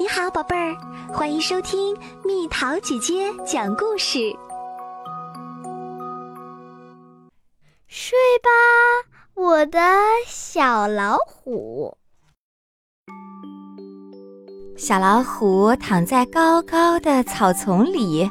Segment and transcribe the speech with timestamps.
[0.00, 0.76] 你好，宝贝儿，
[1.12, 4.20] 欢迎收听蜜桃姐姐讲故事。
[7.88, 8.48] 睡吧，
[9.34, 9.80] 我的
[10.24, 11.96] 小老虎。
[14.76, 18.30] 小老虎躺在高高的草丛里，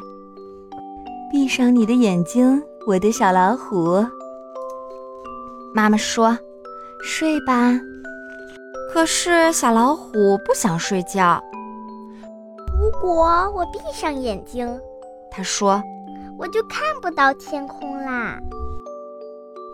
[1.30, 4.02] 闭上你的眼睛，我的小老虎。
[5.74, 6.38] 妈妈说
[7.04, 7.78] ：“睡吧。”
[8.90, 11.38] 可是小老虎不想睡觉。
[12.78, 13.24] 如果
[13.54, 14.80] 我闭上眼睛，
[15.30, 15.82] 他说，
[16.38, 18.38] 我就看不到天空啦。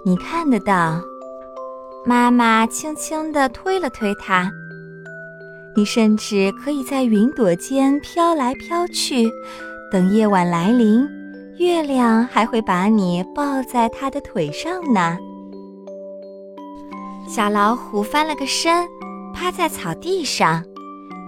[0.05, 1.01] 你看得到。
[2.07, 4.51] 妈妈轻轻地推了推它。
[5.75, 9.33] 你甚至可以在云朵间飘来飘去，
[9.91, 11.09] 等夜晚来临，
[11.57, 15.16] 月亮还会把你抱在它的腿上呢。
[17.27, 18.87] 小老虎翻了个身，
[19.35, 20.63] 趴在草地上，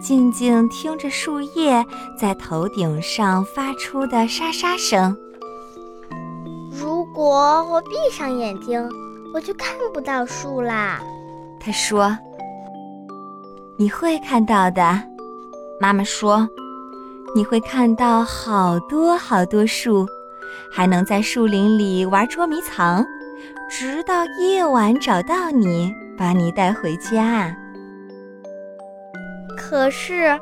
[0.01, 1.85] 静静听着树叶
[2.19, 5.17] 在头顶上发出的沙沙声。
[6.71, 8.89] 如果我闭上眼睛，
[9.35, 11.01] 我就看不到树啦。
[11.59, 12.17] 他说。
[13.79, 14.83] 你会看到的，
[15.79, 16.49] 妈妈说，
[17.35, 20.07] 你会看到好多好多树，
[20.73, 23.05] 还能在树林里玩捉迷藏，
[23.71, 27.55] 直到夜晚找到你，把你带回家。
[29.69, 30.39] 可是，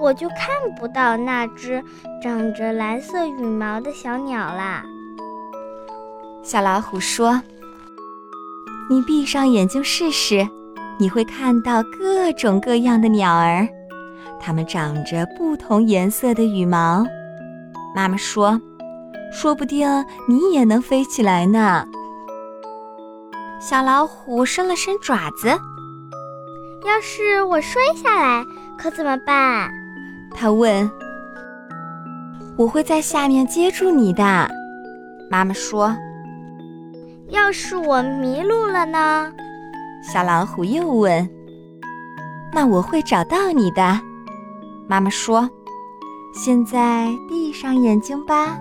[0.00, 1.84] 我就看不到那只
[2.22, 4.82] 长着蓝色羽毛的小鸟啦。
[6.42, 7.42] 小老虎说
[8.88, 10.48] ：“你闭上眼睛试试。”
[10.98, 13.66] 你会看到各种各样的鸟儿，
[14.40, 17.04] 它们长着不同颜色的羽毛。
[17.94, 18.60] 妈妈说
[19.32, 19.88] ：“说不定
[20.28, 21.84] 你也能飞起来呢。”
[23.60, 25.58] 小老虎伸了伸爪子。
[26.84, 28.44] 要是我摔下来，
[28.76, 29.70] 可怎么办？
[30.34, 30.90] 他问。
[32.58, 34.22] 我会在下面接住你的。
[35.30, 35.96] 妈妈说。
[37.28, 39.32] 要是我迷路了呢？
[40.02, 41.26] 小老虎又问
[42.52, 43.98] ：“那我会找到你的。”
[44.86, 45.48] 妈妈说
[46.34, 48.58] ：“现在闭上眼睛吧。”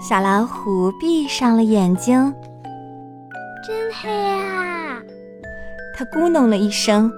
[0.00, 2.32] 小老虎闭上了眼睛。
[3.66, 4.81] 真黑啊！
[6.02, 7.12] 它咕哝了一声：“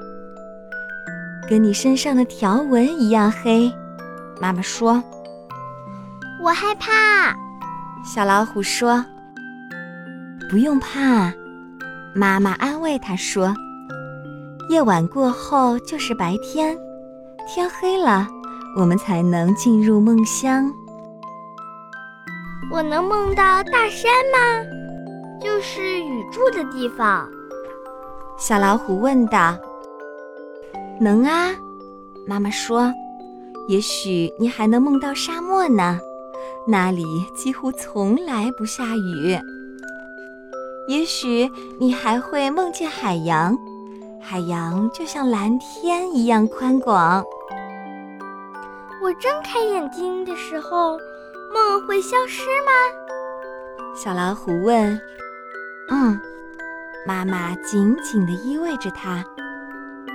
[1.49, 3.73] 跟你身上的条纹一样黑。”
[4.39, 5.03] 妈妈说
[6.45, 7.35] ：“我害怕。”
[8.05, 9.03] 小老虎说
[10.51, 11.33] ：“不用怕。”
[12.15, 13.55] 妈妈安慰他说
[14.69, 16.77] ：“夜晚过后就是白天，
[17.49, 18.29] 天黑了，
[18.77, 20.71] 我们才能进入梦乡。
[22.71, 24.63] 我能梦到大山吗？
[25.41, 27.27] 就是雨住的地方。”
[28.37, 29.57] 小老虎问道。
[31.01, 31.55] “能啊。”
[32.27, 32.93] 妈妈说
[33.69, 35.99] ，“也许你还能梦到沙漠呢，
[36.67, 39.39] 那里几乎从来不下雨。”
[40.89, 43.57] 也许你还会梦见海洋，
[44.21, 47.25] 海洋就像蓝天一样宽广。
[49.03, 50.99] 我睁开眼睛的时候，
[51.53, 53.95] 梦会消失吗？
[53.97, 54.99] 小老虎问。
[55.91, 56.19] 嗯，
[57.07, 59.25] 妈妈紧紧地依偎着它。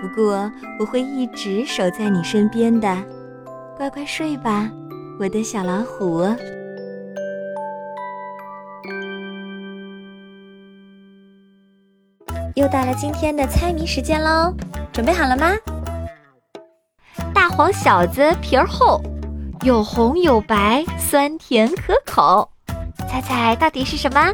[0.01, 2.97] 不过我会一直守在你身边的，
[3.77, 4.69] 乖乖睡吧，
[5.19, 6.23] 我的小老虎。
[12.55, 14.53] 又到了今天的猜谜时间喽，
[14.91, 15.55] 准备好了吗？
[17.33, 19.01] 大黄小子皮儿厚，
[19.63, 22.49] 有红有白，酸甜可口，
[23.07, 24.33] 猜猜到底是什么？